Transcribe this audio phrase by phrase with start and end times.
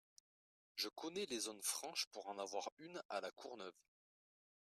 [0.73, 3.77] Je connais les zones franches pour en avoir une à La Courneuve.